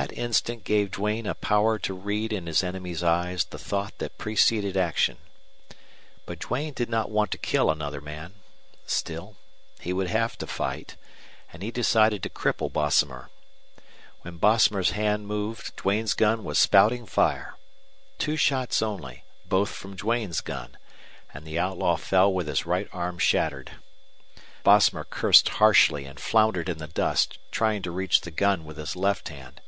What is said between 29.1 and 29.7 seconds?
hand.